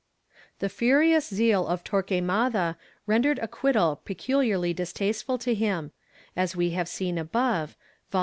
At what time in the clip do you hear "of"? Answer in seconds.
1.67-1.83